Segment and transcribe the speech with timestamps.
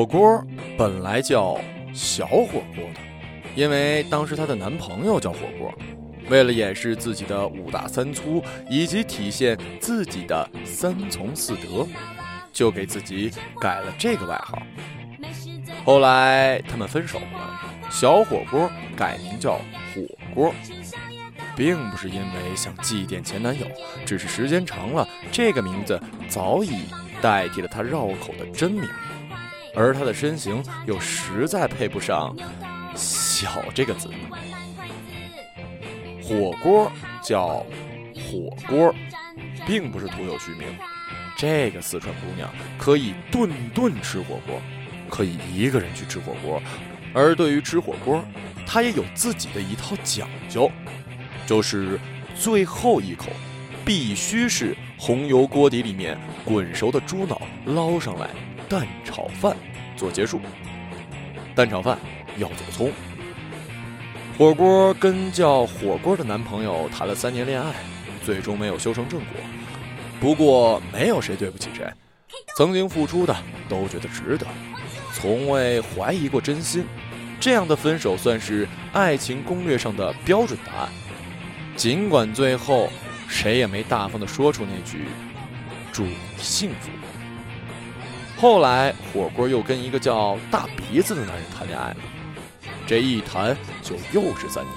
[0.00, 0.42] 火锅
[0.78, 1.60] 本来叫
[1.92, 3.00] 小火锅的，
[3.54, 5.70] 因为当时她的男朋友叫火锅。
[6.30, 11.86] 为了掩饰自己的五大三粗，以及体现自己的三从四德，
[12.50, 14.62] 就给自己改了这个外号。
[15.84, 17.60] 后来他们分手了，
[17.90, 19.56] 小火锅改名叫
[19.94, 20.00] 火
[20.34, 20.54] 锅，
[21.54, 23.66] 并不是因为想祭奠前男友，
[24.06, 26.86] 只是时间长了，这个名字早已
[27.20, 28.88] 代替了他绕口的真名，
[29.74, 32.36] 而他的身形又实在配不上
[32.96, 34.10] “小”这个字。
[36.22, 36.90] 火锅
[37.22, 37.64] 叫
[38.14, 38.94] 火锅，
[39.66, 40.66] 并不是徒有虚名。
[41.36, 44.60] 这个四川姑娘可以顿顿吃火锅，
[45.08, 46.60] 可以一个人去吃火锅。
[47.12, 48.22] 而对于吃火锅，
[48.66, 50.70] 她也有自己的一套讲究，
[51.46, 51.98] 就是
[52.36, 53.26] 最后一口
[53.84, 58.28] 必须是红油锅底里面滚熟的猪脑捞上来，
[58.68, 59.56] 蛋炒饭
[60.00, 60.40] 做结束。
[61.54, 61.98] 蛋炒饭
[62.38, 62.90] 要走葱。
[64.38, 67.74] 火锅跟叫火锅的男朋友谈了三年恋爱，
[68.24, 69.28] 最终没有修成正果。
[70.18, 71.86] 不过没有谁对不起谁，
[72.56, 73.36] 曾经付出的
[73.68, 74.46] 都觉得值得，
[75.12, 76.86] 从未怀疑过真心。
[77.38, 80.88] 这样的分手算是爱情攻略上的标准答案。
[81.76, 82.90] 尽管最后
[83.28, 85.04] 谁也没大方的说出那句
[85.92, 86.90] “祝你幸福”。
[88.40, 91.96] 后来火锅又跟一个叫大鼻子的男人谈恋爱了。
[92.86, 94.76] 这一谈就又是三年。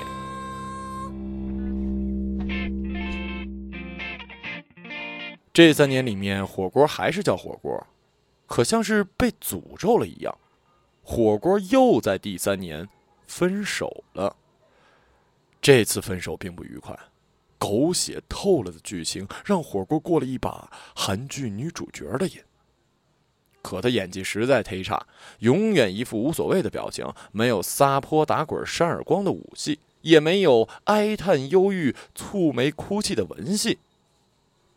[5.54, 7.88] 这三年里面，火锅还是叫火锅，
[8.48, 10.38] 可像是被诅咒了一样，
[11.02, 12.86] 火锅又在第三年
[13.28, 14.36] 分手了。
[15.62, 16.94] 这次分手并不愉快，
[17.58, 22.42] 狗血透了的剧情让火锅过了一把韩剧女主角的瘾。
[23.64, 25.08] 可他演技实在忒差，
[25.40, 33.80] 永远一副无所谓的表情，没有撒泼打滚扇耳光的武戏，也没有哀叹忧郁、蹙眉哭泣的文戏。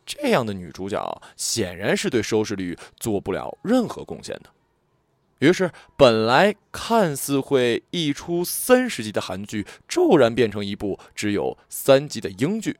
[0.05, 4.49] 这样的女主角显然是对收视率做不了任何贡献的。
[5.39, 12.77] 于是，本来看似会一出三十集的韩剧，骤然变成一部只有三集的英剧。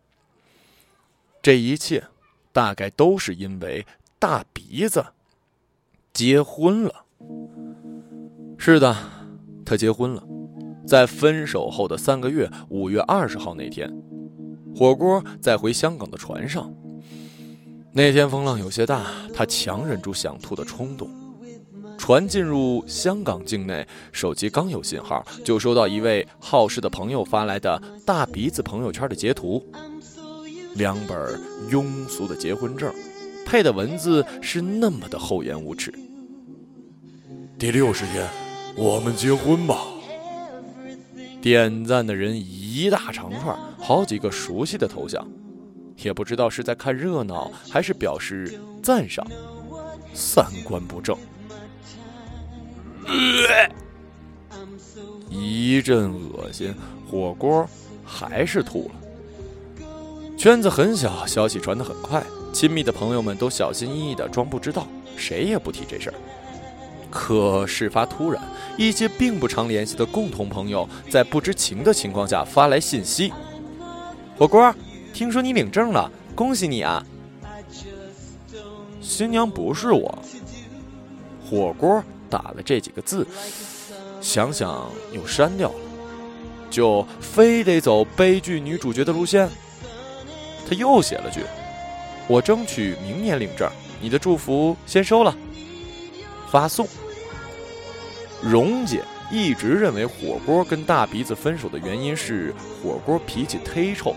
[1.41, 2.05] 这一切，
[2.53, 3.85] 大概都是因为
[4.17, 5.05] 大鼻子。
[6.17, 6.91] 结婚了，
[8.57, 8.97] 是的，
[9.63, 10.23] 他结婚了，
[10.83, 13.87] 在分手后的三个月，五月二十号那天，
[14.75, 16.73] 火锅在回香港的船上。
[17.93, 21.07] 那天风浪有些大，他强忍住想吐的冲动。
[21.99, 29.63] 船进入香港境内，手机刚有信号，就收到一位好事的朋友发来的大鼻子朋友圈的截图，
[30.73, 31.39] 两本
[31.69, 32.91] 庸俗的结婚证，
[33.45, 35.93] 配的文字是那么的厚颜无耻。
[37.59, 38.23] 第六十天，
[38.75, 39.83] 我们结婚吧。
[41.41, 45.27] 点赞的人一大长串，好几个熟悉的头像，
[45.97, 49.25] 也不知道是在看热闹还是表示赞赏。
[50.13, 51.17] 三观不正，
[55.27, 56.75] 一阵恶心，
[57.09, 57.67] 火锅
[58.05, 59.87] 还是吐了。
[60.37, 66.13] 圈子很小，消息传得很快，亲密的朋友们都小心翼翼的装不知道，谁也不提这事儿。
[67.19, 68.39] 可事发突然，
[68.77, 73.33] 一些并不常联系的共同朋友在不知情的情况下发来信息
[74.37, 74.71] ：“火锅，
[75.15, 77.03] 听说你领证了，恭喜你啊！”
[79.01, 80.19] 新娘不是我。
[81.43, 83.25] 火锅打了这几个字，
[84.21, 85.75] 想想又删掉了，
[86.69, 89.49] 就非得走悲剧女主角的路线。
[90.69, 91.41] 他又写了句
[92.29, 93.67] ：“我争取明年领证，
[93.99, 95.35] 你的祝福先收了。”
[96.51, 96.87] 发送。
[98.41, 104.15] 蓉姐一直认为火锅跟大鼻子分手的原因是火锅脾气忒臭。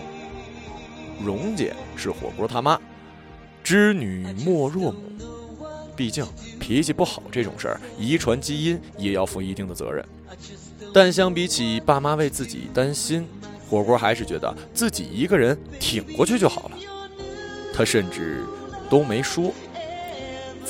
[1.23, 2.79] 蓉姐是火锅他妈，
[3.63, 4.99] 知女莫若母，
[5.95, 6.25] 毕竟
[6.59, 10.03] 脾气不好这种事儿，遗传基因也要负一定的责任。
[10.93, 13.27] 但相比起爸妈为自己担心，
[13.69, 16.77] 火锅还是觉得自己一个人挺过去就好了。
[17.73, 18.43] 他甚至
[18.89, 19.53] 都没说。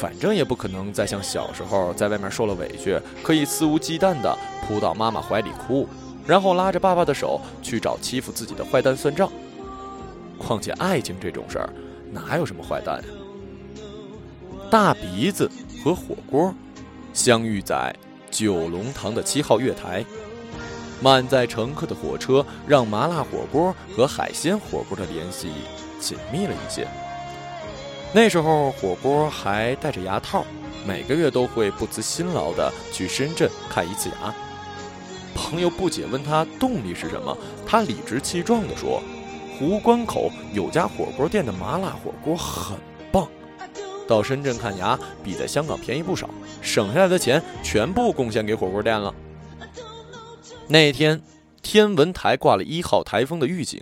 [0.01, 5.88] 反正也不可能再像小时候在外面受了委屈，可以肆无忌惮地扑到妈妈怀里哭，
[6.25, 9.31] 然后拉着爸爸的手去找欺负自己的坏蛋算账。
[10.39, 11.69] 况且爱情这种事儿，
[12.12, 13.03] 哪有什么坏蛋呀？
[14.71, 15.48] 大鼻子
[15.83, 16.51] 和火锅
[17.13, 17.95] 相遇在
[18.31, 20.03] 九龙塘的七号月台，
[21.00, 25.50] 满载乘客的火车让麻辣火锅和海鲜火锅的联系
[26.00, 26.88] 紧密了一些。
[28.13, 30.45] 那时候火锅还戴着牙套，
[30.85, 34.35] 每个月都会不辞辛劳的去深圳看一次牙。
[35.33, 39.01] 朋友不解问他动力是什么，他理直气壮地说
[39.57, 42.77] ：“湖关口有家火锅店的麻辣火锅很
[43.13, 43.29] 棒，
[44.09, 46.29] 到深圳看牙比在香港便宜不少，
[46.61, 49.15] 省下来的钱全部贡献给火锅店了。”
[50.67, 51.21] 那天，
[51.61, 53.81] 天文台挂了一号台风的预警，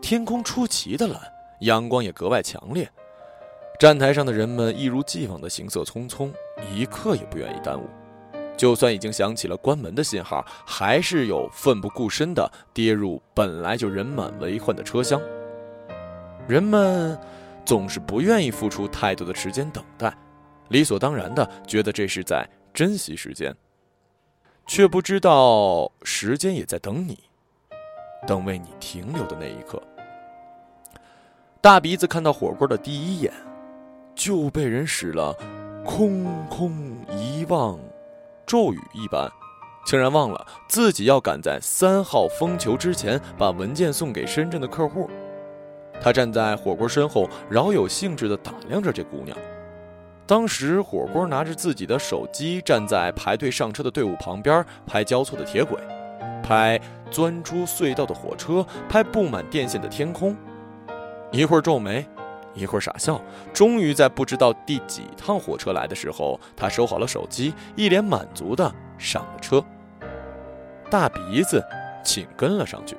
[0.00, 1.16] 天空出奇的蓝，
[1.60, 2.90] 阳光也格外强烈。
[3.82, 6.32] 站台上的人们一如既往的行色匆匆，
[6.72, 7.84] 一刻也不愿意耽误。
[8.56, 15.20] 就算已经响起了关门的信号，还是有奋不顾身的跌入本来就人满为患的车厢。
[16.46, 17.18] 人们
[17.64, 20.16] 总是不愿意付出太多的时间等待，
[20.68, 23.52] 理所当然的觉得这是在珍惜时间，
[24.64, 27.18] 却不知道时间也在等你，
[28.28, 29.82] 等为你停留的那一刻。
[31.60, 33.32] 大鼻子看到火锅的第一眼，
[34.14, 35.36] 就被人使了
[35.84, 36.72] 空空
[37.16, 37.78] 遗忘。
[38.44, 39.30] 咒语一般，
[39.86, 45.08] 竟然忘了自己要赶在三号风球之前把文件送给深圳的客户。
[46.00, 49.36] 他站在火锅身后，饶有兴致地打量着这姑娘。
[50.26, 55.78] 当时，火锅拿着自己的手机，站在排队上车的队伍旁边，拍交错的铁轨，
[56.42, 56.80] 拍
[57.10, 60.36] 钻出隧道的火车，拍布满电线的天空。
[61.30, 62.06] 一会儿皱眉。
[62.54, 63.20] 一会儿傻笑，
[63.52, 69.64] 终于在不知道第几趟火车来的时候，他收好了手机，一脸满足的上了车。
[70.90, 71.64] 大鼻子
[72.04, 72.96] 紧跟了上去。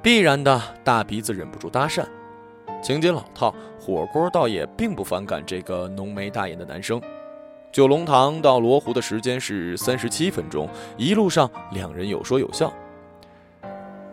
[0.00, 2.04] 必然的，大鼻子忍不住搭讪。
[2.82, 7.00] 情节老套，火锅倒也并不反感这个浓眉大眼的男生。
[7.72, 12.72] 九龙塘到罗湖的时间是三十七分钟，一路上两人有说有笑。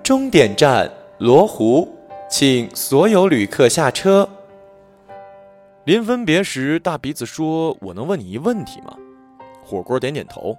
[0.01, 1.87] 终点站罗湖。
[2.29, 4.27] 请所有旅客下车。
[5.85, 8.95] 临分别时，大鼻子说：“我能问你一问题吗？”
[9.63, 10.57] 火锅点点头。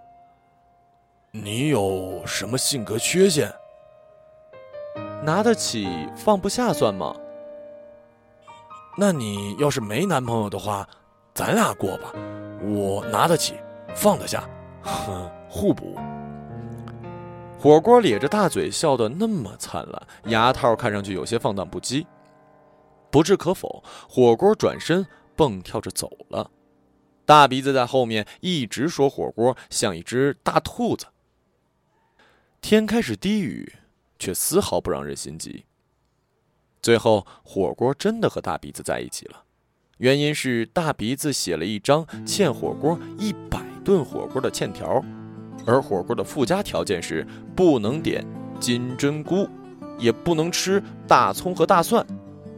[1.31, 3.53] 你有什么性格缺陷？
[5.23, 7.15] 拿得起放不下算吗？
[8.97, 10.87] 那你要是没男朋友的话，
[11.35, 12.13] 咱俩过吧。
[12.63, 13.55] 我拿得起，
[13.95, 14.49] 放得下，
[14.83, 15.97] 哼，互补。
[17.65, 22.05] 火锅咧着大嘴笑得那么灿烂，牙套看上去有些放荡不羁。
[23.11, 26.51] 不置可否，火锅转身蹦跳着走了。
[27.25, 31.07] 大鼻子在后面一直说火锅像一只大兔子。
[32.61, 33.77] 天开始低语，
[34.19, 35.65] 却丝毫不让人心急。
[36.83, 39.43] 最后，火锅真的和大鼻子在一起了，
[39.97, 45.03] 原因是大鼻子写了一张欠火锅一百顿火锅的欠条。
[45.67, 47.27] 而火锅的附加条件是
[47.57, 48.25] 不能点
[48.61, 49.49] 金针菇，
[49.99, 52.05] 也不能吃大葱和大蒜，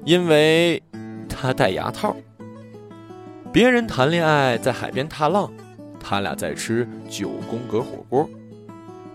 [0.04, 0.82] 因为
[1.28, 2.14] 他戴牙套。
[3.52, 5.50] 别人谈恋爱在海边踏浪，
[6.00, 8.28] 他俩在吃九宫格火锅；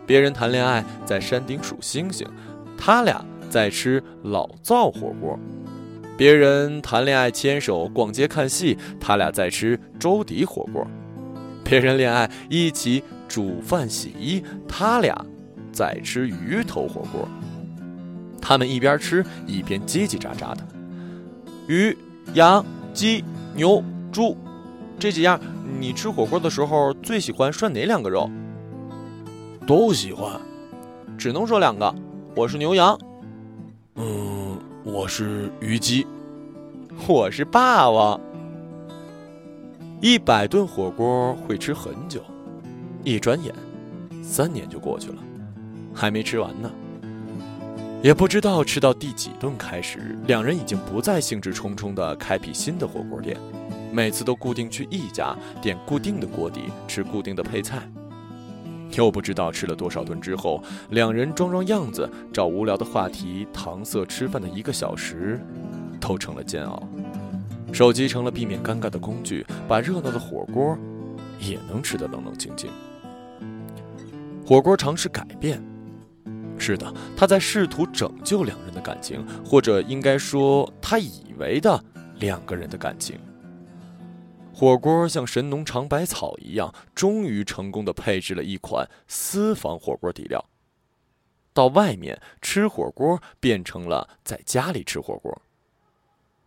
[0.06, 2.28] 别人谈恋爱在山顶数星星，
[2.78, 5.38] 他俩在吃老灶火锅；
[6.18, 10.84] 别人谈恋爱牵手逛街看戏，他俩在吃粥底火锅；
[11.64, 13.04] 别人恋爱一起。
[13.32, 15.16] 煮饭洗衣，他俩
[15.72, 17.26] 在吃鱼头火锅。
[18.42, 20.68] 他们一边吃一边叽叽喳喳的。
[21.66, 21.98] 鱼、
[22.34, 23.24] 羊、鸡、
[23.56, 24.36] 牛、猪，
[25.00, 25.40] 这几样
[25.80, 28.30] 你吃火锅的时候最喜欢涮哪两个肉？
[29.66, 30.38] 都喜欢，
[31.18, 31.96] 只能说两个。
[32.36, 33.00] 我是牛羊。
[33.96, 36.06] 嗯，我是虞姬。
[37.08, 38.20] 我是霸王。
[40.02, 42.22] 一百顿火锅会吃很久。
[43.04, 43.54] 一转眼，
[44.24, 45.18] 三年就过去了，
[45.94, 46.70] 还没吃完呢。
[48.04, 53.38] 也不知道吃到第几顿开始，两人已经不再兴致冲冲地开辟新的火锅店，
[53.92, 57.82] 每次都固定去一家，点固定的锅底，吃固定的配菜。
[58.94, 65.40] 又不知道吃了多少顿之后，两人装装样子，找无聊的话题搪塞吃饭的一个小时，
[66.00, 66.82] 都成了煎熬。
[67.72, 70.78] 手机成了避免尴尬的工具，把热闹的火锅
[71.40, 72.70] 也能吃得冷冷清清。
[74.52, 75.64] 火锅尝试改变，
[76.60, 81.82] 是的，他在试图拯救两人的感情，或者应该说，他以为的
[82.16, 83.18] 两个人的感情。
[84.54, 90.44] 火锅像神农尝百草一样，终于成功的配置了一款私房火锅底料。
[91.54, 95.42] 到外面吃火锅变成了在家里吃火锅。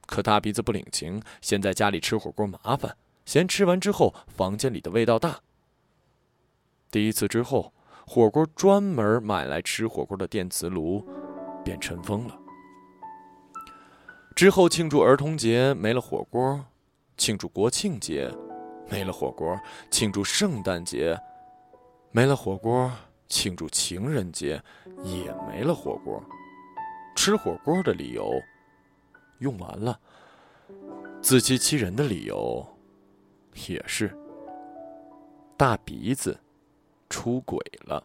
[0.05, 5.41] 可大鼻子不领情，嫌在家里吃火锅麻烦，嫌吃完之后房间里的味道大。
[6.91, 7.73] 第一次之后。
[8.07, 11.05] 火锅专门买来吃火锅的电磁炉，
[11.65, 12.39] 便尘封了。
[14.35, 16.65] 之后庆祝儿童节没了火锅，
[17.17, 18.31] 庆祝国庆节
[18.91, 19.59] 没了火锅
[19.91, 21.19] 庆祝圣诞节，
[22.11, 22.91] 没了火锅
[23.29, 24.63] 庆祝情人节，
[25.03, 26.23] 也没了火锅。
[27.17, 28.29] 吃火锅的理由
[29.39, 29.99] 用完了，
[31.23, 32.67] 自欺欺人的理由
[33.69, 34.15] 也是。
[35.57, 36.37] 大鼻子
[37.15, 38.03] 出轨了。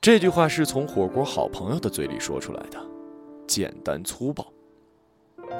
[0.00, 2.80] 这句话是从火锅好朋友的嘴里说出来的，
[3.44, 4.46] 简单粗暴。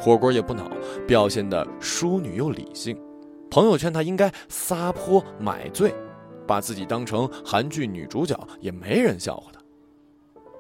[0.00, 0.70] 火锅也不恼，
[1.04, 2.96] 表现的淑女又理性。
[3.50, 5.92] 朋友劝他应该撒泼买醉，
[6.46, 9.60] 把自己当成韩剧女主角，也没人笑话他。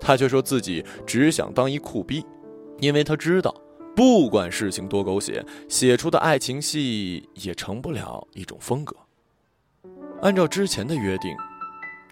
[0.00, 2.26] 他却说自己只想当一酷逼，
[2.80, 3.54] 因为他知道，
[3.94, 8.96] 不管事情多狗血，写出的爱情戏也成不了一种风格。
[10.22, 11.36] 按照之前的约定。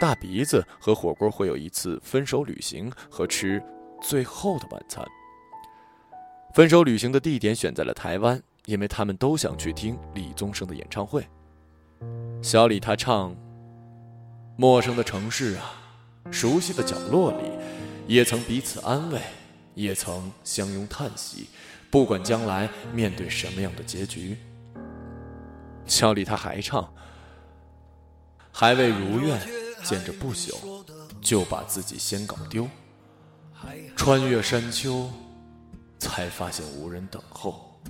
[0.01, 3.61] 大鼻子和火锅会有一次分手旅行和吃
[4.01, 5.05] 最后的晚餐。
[6.55, 11.27] 分手旅行的地点选在了台湾，因为他们都想去听李宗盛的演唱会。
[12.41, 13.35] 小李他唱
[14.57, 15.75] ：“陌生的城市啊，
[16.31, 17.51] 熟悉的角落里，
[18.07, 19.21] 也曾彼此安慰，
[19.75, 21.49] 也曾相拥叹息。
[21.91, 24.37] 不管将来面对什么样的结局。”
[25.87, 26.95] 小李他还唱
[28.59, 29.41] ：“还未如愿。”
[29.85, 30.53] 见着不朽，
[31.21, 32.69] 就把自己先搞丢。
[33.97, 35.09] 穿越山丘，
[36.01, 37.81] 才发现无人等候。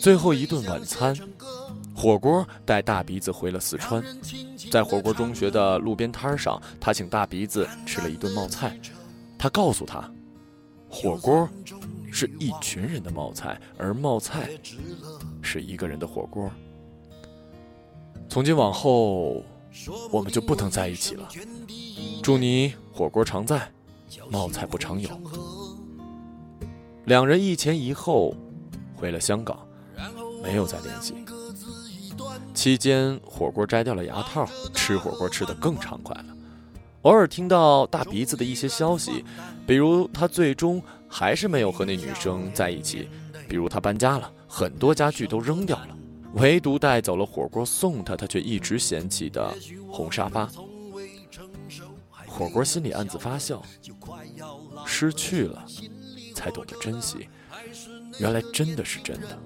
[0.00, 1.14] 最后一顿晚餐，
[1.94, 4.02] 火锅带大鼻子回了四川。
[4.70, 8.78] 在火锅中学的路边摊上，他请大鼻子吃了一顿冒菜。
[9.36, 10.08] 他告诉他，
[10.88, 11.48] 火锅
[12.12, 14.48] 是一群人的冒菜，而冒菜
[15.42, 16.48] 是一个人的火锅。
[18.32, 19.44] 从今往后。
[20.10, 21.28] 我们就不能在一起了。
[22.22, 23.70] 祝你火锅常在，
[24.30, 25.08] 冒菜不常有。
[27.04, 28.34] 两人一前一后
[28.94, 29.58] 回了香港，
[30.42, 31.14] 没有再联系。
[32.54, 36.26] 期间，火锅摘掉了牙套，吃火锅吃得更畅快了。
[37.02, 39.24] 偶尔听到大鼻子的一些消息，
[39.66, 43.08] 比如他最终还是没有和那女生在一起，
[43.48, 45.96] 比如他搬家了，很多家具都扔掉了。
[46.34, 49.54] 唯独带走了火锅送他，他却一直嫌弃的
[49.88, 50.48] 红沙发。
[52.26, 53.62] 火锅心里暗自发笑，
[54.86, 55.64] 失去了，
[56.34, 57.28] 才懂得珍惜，
[58.18, 59.38] 原来真的是真的。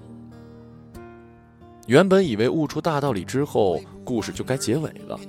[1.87, 5.19] 原本以为悟出大道理之后，故事就该结尾了，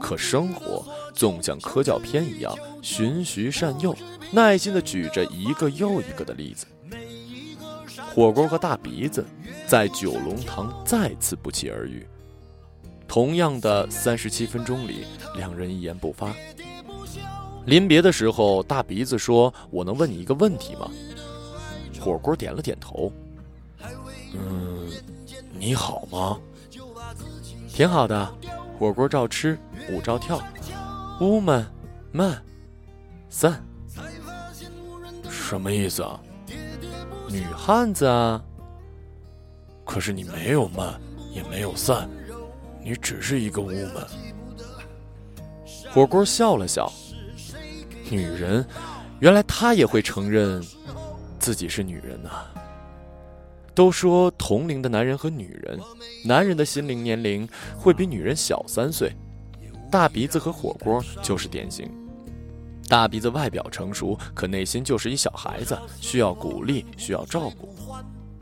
[0.00, 0.84] 可生活
[1.14, 3.96] 总像科教片一样，循循善诱，
[4.32, 6.66] 耐心的举着一个又一个的例子。
[8.18, 9.24] 火锅和大鼻子
[9.64, 12.04] 在九龙塘再次不期而遇。
[13.06, 15.04] 同样的三十七分钟里，
[15.36, 16.34] 两人一言不发。
[17.64, 20.90] 临别的时候，大鼻子说：“我能问你一个问题吗？”
[22.00, 23.12] 火锅点了点头。
[24.34, 24.90] 嗯，
[25.56, 26.40] 你好吗？
[27.68, 28.34] 挺好的。
[28.80, 29.56] 火锅照吃，
[29.92, 30.42] 舞照跳。
[31.20, 31.64] 乌们
[32.10, 32.42] 慢
[33.30, 33.64] 散。
[35.30, 36.20] 什么意思啊？
[37.30, 38.42] 女汉子啊！
[39.84, 41.00] 可是你没有慢，
[41.32, 42.08] 也没有散，
[42.82, 44.06] 你只是一个乌门。
[45.90, 46.90] 火锅笑了笑。
[48.10, 48.64] 女人，
[49.20, 50.62] 原来她也会承认
[51.38, 52.30] 自己是女人呐。
[53.74, 55.78] 都说同龄的男人和女人，
[56.24, 59.12] 男人的心灵年龄会比女人小三岁。
[59.90, 61.90] 大鼻子和火锅就是典型。
[62.88, 67.74] 大鼻子外表成熟，可内心就是一小孩子，需要鼓励，需要照顾。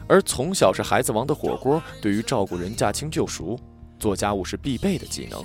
[0.08, 3.58] 而从小是孩子王的火锅，对于照顾人驾轻就熟，
[3.98, 5.42] 做家务是必备的技能。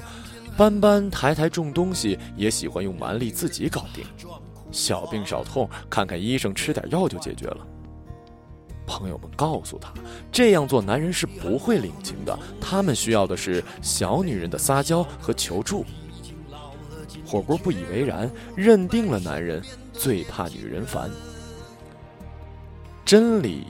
[0.55, 4.05] 搬搬抬抬重东西也喜欢用蛮力自己搞定，
[4.71, 7.65] 小病小痛看看医生吃点药就解决了。
[8.85, 9.91] 朋友们告诉他，
[10.31, 15.85] 这样做男人是不会领情的，他们需要的是小女人的撒娇和求助。
[17.31, 21.09] 火锅不以为然，认定了男人最怕女人烦。
[23.05, 23.67] 真理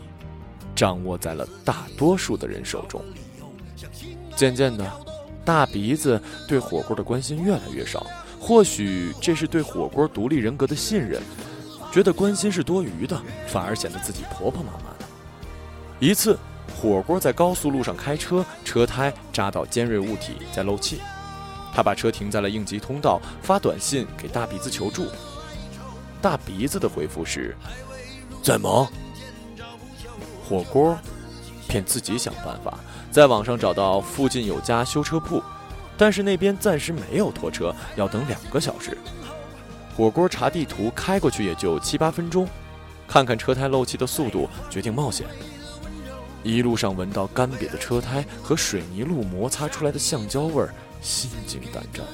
[0.76, 3.00] 掌握在了大多数的人手中。
[4.36, 4.92] 渐渐的，
[5.46, 8.08] 大鼻子对火锅的关心越来越少。
[8.40, 11.22] 或许这是对火锅独立人格的信任，
[11.92, 15.06] 觉得关心是多余的，反而显得自己婆婆妈妈的。
[16.00, 16.36] 一次，
[16.76, 21.00] 火锅在高速路上开车，车胎扎到尖锐物体，在漏气。
[21.74, 25.08] 他把车停在了应急通道，发短信给大鼻子求助。
[26.22, 27.56] 大鼻子的回复是
[28.44, 28.88] ：“在忙。”
[30.48, 30.98] 火锅
[31.68, 32.78] 便自己想办法，
[33.10, 35.42] 在网上找到附近有家修车铺，
[35.98, 38.98] 但是那边暂时没有拖车，要等两个小时。
[39.96, 42.48] 火锅查地图，开过去也就七八分钟，
[43.08, 45.26] 看看车胎漏气的速度，决定冒险。
[46.44, 52.06] 一路上闻到干瘪的车胎和水泥路摩擦出来的橡胶味儿，心惊胆战。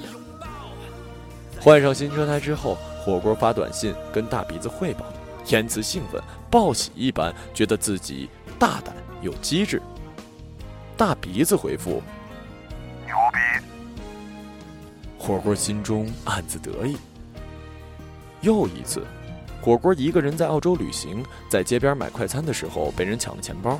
[1.59, 5.05] 换上新车胎之后，火锅发短信跟大鼻子汇报，
[5.47, 9.81] 言辞兴奋，报喜一般，觉得自己大胆又机智。
[10.95, 12.01] 大鼻子回复
[13.05, 13.65] ：“牛逼。”
[15.19, 16.95] 火锅心中暗自得意。
[18.41, 19.05] 又一次，
[19.61, 23.79] 火锅一个人在澳洲旅行，在街边买快餐的时候被人抢了钱包。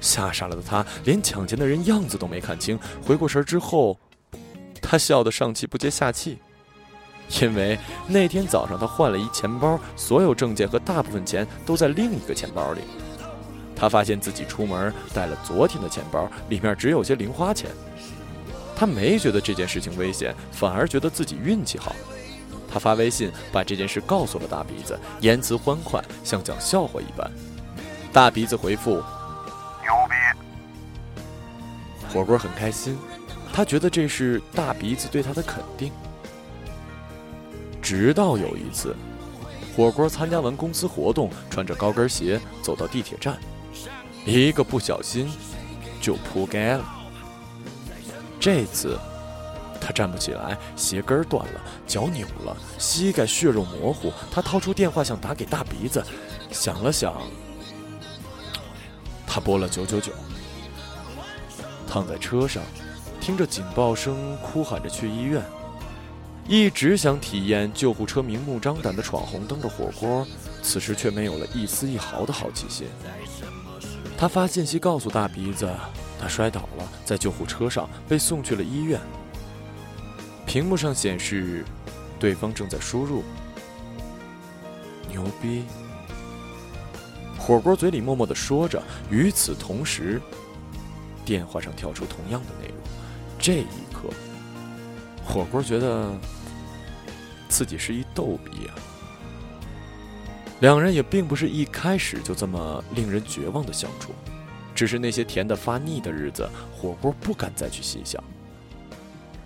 [0.00, 2.78] 吓傻了的他，连抢钱的人样子都没看清。
[3.04, 3.98] 回过神之后，
[4.92, 6.38] 他笑得上气不接下气，
[7.40, 12.82] 因为那天早上他换了一钱包，所有证件和大部分钱都在另一个钱包里。
[13.74, 17.70] 他发现自己出门带了昨天的钱包，里面只有些零花钱。
[18.76, 21.96] 他没觉得这件事情危险，反而觉得自己运气好。
[22.70, 27.30] 他发微信把这件事告诉了大鼻子，言辞欢快，像讲笑话一般。
[28.12, 28.90] 大鼻子回复。
[28.90, 30.14] 牛逼！
[32.12, 32.98] 火锅很开心，
[33.52, 35.92] 他觉得这是大鼻子对他的肯定。
[37.82, 38.96] 直到有一次，
[39.76, 43.38] 火锅参加完公司活动，穿着高跟鞋走到地铁站，
[44.24, 45.30] 一个不小心
[46.00, 46.84] 就扑街了。
[48.40, 48.98] 这次
[49.80, 54.12] 他站不起来，鞋跟断了，脚扭了，膝盖血肉模糊。
[54.30, 56.02] 他掏出电话想打给大鼻子，
[56.50, 57.14] 想了想。
[59.26, 60.12] 他拨了九九九，
[61.88, 62.62] 躺在车上，
[63.22, 65.40] 听着警报声，哭喊着去医院。
[66.48, 70.26] 一直想体验救护车明目张胆的闯红灯的火锅，
[70.60, 72.88] 此时却没有了一丝一毫的好奇心。
[74.18, 75.70] 他发信息告诉大鼻子，
[76.20, 79.00] 他摔倒了，在救护车上被送去了医院。
[80.44, 81.64] 屏幕上显示，
[82.18, 83.22] 对方正在输入。
[85.08, 85.62] 牛逼！
[87.38, 90.20] 火锅嘴里默默的说着，与此同时，
[91.24, 92.76] 电话上跳出同样的内容。
[93.42, 94.08] 这一刻，
[95.24, 96.16] 火锅觉得
[97.48, 98.74] 自己是一逗比啊。
[100.60, 104.12] 两人也并不是一开始就这么令人绝望的相处，
[104.76, 108.22] 只是那些甜的发腻的日子，火锅不敢再去细想。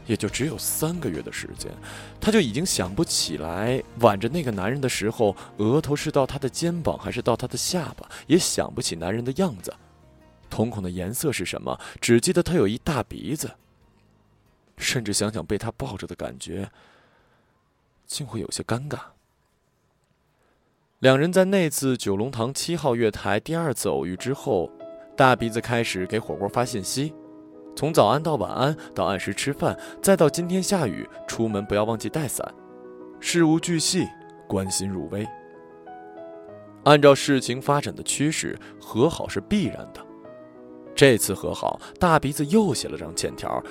[0.05, 1.73] 也就只有三个月的时间，
[2.21, 9.75] 他就已经想不起来挽着那个男人的时候，额头是到他的肩膀还是到他的下巴，也想不起男人的样子，
[10.51, 13.51] 瞳孔的颜色是什么，只记得他有一大鼻子。
[14.79, 16.71] 甚至想想被他抱着的感觉，
[18.07, 18.99] 竟会有些尴尬。
[20.99, 24.71] 两人在那次九龙塘七号月台第二次偶遇之后，
[25.17, 27.15] 大鼻子开始给火锅发信息。
[27.75, 32.55] 从早安到晚安，到按时吃饭，再到今天下雨，出门不要忘记带伞，
[33.21, 34.09] 事无巨细，
[34.49, 35.27] 关心入微。
[36.85, 40.01] 按照事情发展的趋势，和好是必然的。
[40.95, 43.63] 这次和好，大鼻子又写了张欠条，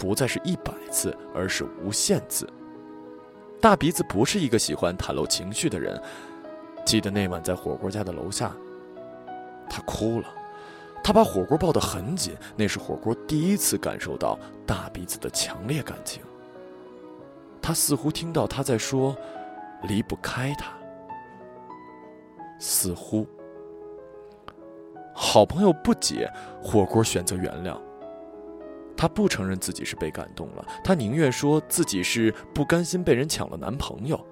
[0.00, 2.48] 不再是一百次，而是无限次。
[3.60, 6.00] 大鼻子不是一个喜欢袒露情绪的人，
[6.86, 8.50] 记得那晚在火锅家的楼下，
[9.68, 10.26] 他哭了。
[11.04, 16.22] 他把火锅抱得很紧，那是火锅第一次感受到大鼻子的强烈感情。
[17.60, 19.14] 他似乎听到他在说
[19.84, 20.72] ：“离不开他。”
[22.58, 23.26] 似乎，
[25.14, 26.30] 好朋友不解，
[26.62, 27.78] 火锅选择原谅。
[29.00, 34.22] 他不承认自己是被感动了，他宁愿说自己是不甘心被人抢了男朋友。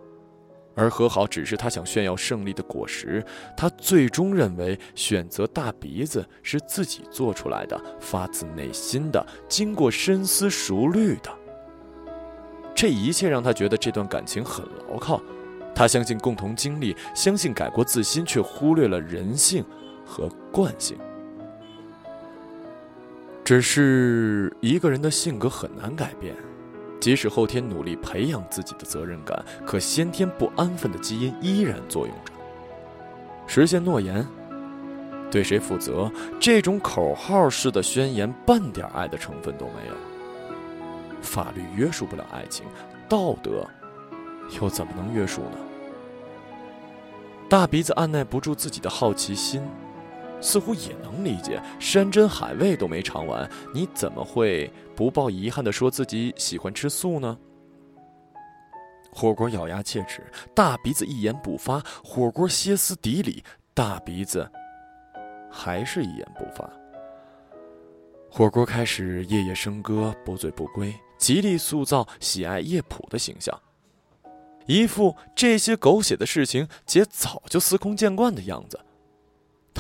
[0.75, 3.25] 而和好只是他想炫耀胜利的果实，
[3.57, 11.35] 他最终认为选择大鼻子是自己做出来的，发自内心的，经过深思熟虑的。
[12.75, 15.19] 这一切让他觉得这段感情很牢靠，
[15.75, 19.65] 他相信共同经历，相信改过自新，却忽略了人性
[20.05, 20.99] 和惯性。
[23.49, 26.37] 只是一个人的性格很难改变。
[27.01, 32.33] 即使后天努力培养自己的责任感，可先天不安分的基因依然作用着。
[33.47, 34.23] 实现诺言，
[35.31, 36.13] 对谁负责？
[36.39, 39.95] 这种口号式的宣言，半点爱的成分都没有。
[41.23, 42.67] 法律约束不了爱情，
[43.09, 43.67] 道德
[44.61, 45.57] 又怎么能约束呢？
[47.49, 49.63] 大鼻子按耐不住自己的好奇心。
[50.41, 57.37] 似乎也能理解，山珍海味都没尝完，你怎么会不抱遗憾的说自己喜欢吃素呢？
[59.11, 60.23] 火锅咬牙切齿，
[60.55, 63.43] 大鼻子一言不发；火锅歇斯底里，
[63.75, 64.49] 大鼻子
[65.51, 66.71] 还是一言不发。
[68.31, 73.59] 火锅开始夜夜笙歌，不醉不归，极力塑造喜爱夜蒲的形象，
[74.67, 78.79] 一副这些狗血的事情姐早就司空见惯的样子。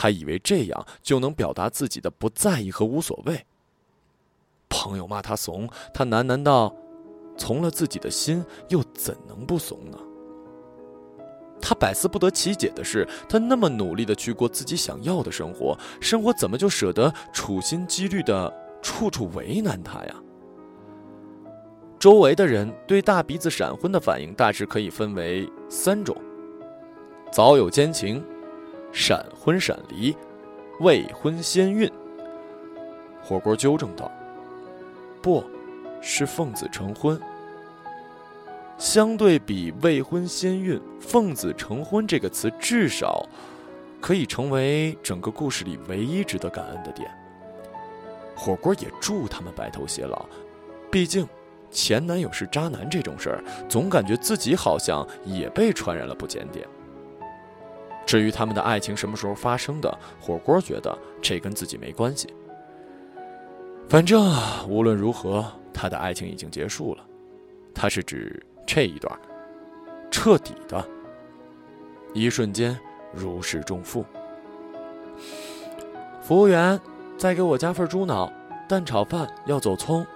[0.00, 3.44] 他以为这样就能表达自己的不在意和无所谓。
[4.68, 6.72] 朋友骂他怂，他喃喃道
[7.37, 9.98] ：“从了自己的心，又怎能不怂呢？”
[11.61, 20.14] 他百思不得其解的是，他那么努力的去过自己想要的生活，生活怎么就舍得处心积虑的处处为难他呀？
[21.98, 26.16] 周围的人对大鼻子闪婚的反应大致可以分为三种：
[27.32, 28.24] 早有奸情、
[28.92, 30.16] 闪婚闪离、
[30.81, 31.90] 未婚先孕。
[33.22, 34.11] 火锅纠正道
[35.20, 35.44] ：“不，
[36.01, 37.20] 是奉子成婚。”
[38.79, 43.29] 相对比“未婚先孕”“奉子成婚”这个词，至少
[44.01, 47.11] 可以成为整个故事里唯一值得感恩的点。
[48.37, 50.24] 火锅也祝他们白头偕老，
[50.92, 51.29] 毕竟
[51.72, 56.64] 前男友是渣男这种事儿，总感觉自己好像也被传染了不检点。
[58.09, 62.33] 至于他们的爱情什么时候发生的，火锅觉得这跟自己没关系。
[63.87, 64.35] 反正
[64.66, 65.44] 无论如何，
[65.75, 67.05] 他的爱情已经结束了。
[67.75, 68.42] 他是指。
[68.71, 69.18] 这一段，
[70.11, 70.87] 彻底的，
[72.12, 72.79] 一瞬间
[73.14, 74.05] 如释重负。
[76.21, 76.79] 服务员，
[77.16, 78.31] 再给我加份猪脑，
[78.68, 80.07] 蛋炒饭要走葱。